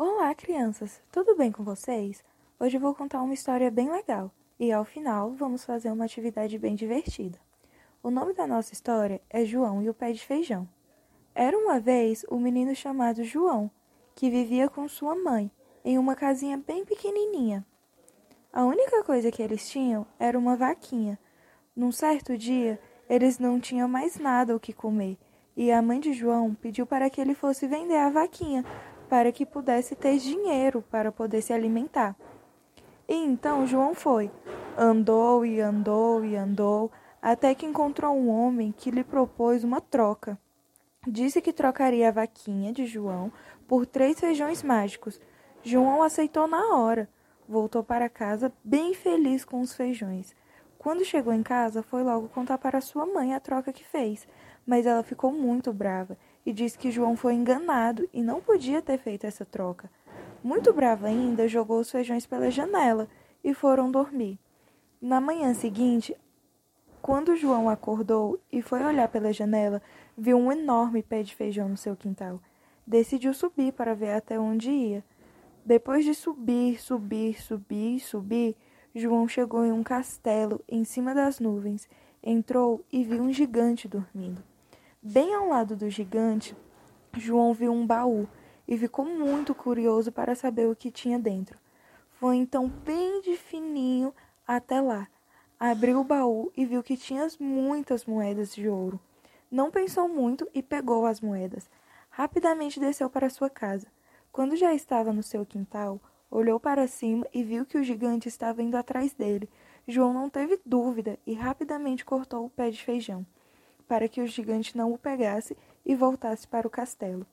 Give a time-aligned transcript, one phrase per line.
[0.00, 1.02] Olá, crianças!
[1.10, 2.22] Tudo bem com vocês?
[2.60, 6.76] Hoje vou contar uma história bem legal e, ao final, vamos fazer uma atividade bem
[6.76, 7.36] divertida.
[8.00, 10.68] O nome da nossa história é João e o Pé de Feijão.
[11.34, 13.68] Era uma vez um menino chamado João
[14.14, 15.50] que vivia com sua mãe
[15.84, 17.66] em uma casinha bem pequenininha.
[18.52, 21.18] A única coisa que eles tinham era uma vaquinha.
[21.74, 22.80] Num certo dia,
[23.10, 25.18] eles não tinham mais nada o que comer
[25.56, 28.64] e a mãe de João pediu para que ele fosse vender a vaquinha
[29.08, 32.14] para que pudesse ter dinheiro para poder se alimentar.
[33.08, 34.30] E então João foi.
[34.76, 40.38] Andou e andou e andou, até que encontrou um homem que lhe propôs uma troca.
[41.06, 43.32] Disse que trocaria a vaquinha de João
[43.66, 45.20] por três feijões mágicos.
[45.62, 47.08] João aceitou na hora.
[47.48, 50.36] Voltou para casa bem feliz com os feijões.
[50.76, 54.28] Quando chegou em casa, foi logo contar para sua mãe a troca que fez,
[54.66, 56.16] mas ela ficou muito brava
[56.48, 59.90] e disse que João foi enganado e não podia ter feito essa troca.
[60.42, 63.06] Muito brava ainda, jogou os feijões pela janela
[63.44, 64.38] e foram dormir.
[64.98, 66.16] Na manhã seguinte,
[67.02, 69.82] quando João acordou e foi olhar pela janela,
[70.16, 72.40] viu um enorme pé de feijão no seu quintal.
[72.86, 75.04] Decidiu subir para ver até onde ia.
[75.66, 78.56] Depois de subir, subir, subir, subir,
[78.94, 81.86] João chegou em um castelo em cima das nuvens,
[82.22, 84.42] entrou e viu um gigante dormindo.
[85.00, 86.56] Bem ao lado do gigante,
[87.16, 88.26] João viu um baú
[88.66, 91.56] e ficou muito curioso para saber o que tinha dentro.
[92.10, 94.12] Foi então bem de fininho
[94.44, 95.06] até lá.
[95.58, 98.98] Abriu o baú e viu que tinha muitas moedas de ouro.
[99.48, 101.70] Não pensou muito e pegou as moedas.
[102.10, 103.86] Rapidamente desceu para sua casa.
[104.32, 108.64] Quando já estava no seu quintal, olhou para cima e viu que o gigante estava
[108.64, 109.48] indo atrás dele.
[109.86, 113.24] João não teve dúvida e rapidamente cortou o pé de feijão
[113.88, 117.26] para que o gigante não o pegasse e voltasse para o castelo.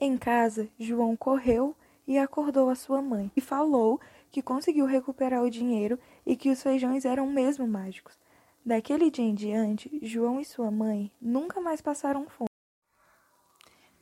[0.00, 5.50] Em casa, João correu e acordou a sua mãe e falou que conseguiu recuperar o
[5.50, 8.18] dinheiro e que os feijões eram mesmo mágicos.
[8.64, 12.48] Daquele dia em diante, João e sua mãe nunca mais passaram fome.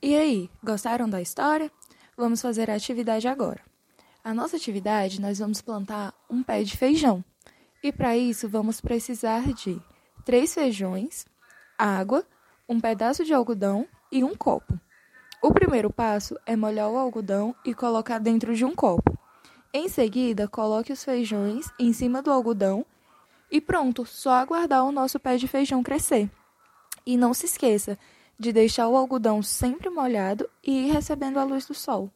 [0.01, 1.71] E aí, gostaram da história?
[2.17, 3.61] Vamos fazer a atividade agora.
[4.23, 7.25] A nossa atividade, nós vamos plantar um pé de feijão.
[7.83, 9.81] E para isso, vamos precisar de
[10.25, 11.27] três feijões,
[11.79, 12.25] água,
[12.69, 14.79] um pedaço de algodão e um copo.
[15.43, 19.19] O primeiro passo é molhar o algodão e colocar dentro de um copo.
[19.73, 22.87] Em seguida, coloque os feijões em cima do algodão
[23.51, 26.31] e pronto, só aguardar o nosso pé de feijão crescer.
[27.05, 27.99] E não se esqueça
[28.39, 32.11] de deixar o algodão sempre molhado e ir recebendo a luz do sol.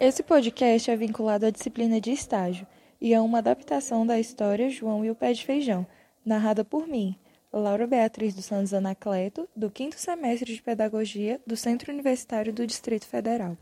[0.00, 2.66] Esse podcast é vinculado à disciplina de estágio
[3.00, 5.86] e é uma adaptação da história João e o Pé de Feijão,
[6.24, 7.18] narrada por mim,
[7.58, 13.06] Laura Beatriz dos Santos Anacleto, do quinto semestre de Pedagogia do Centro Universitário do Distrito
[13.06, 13.58] Federal.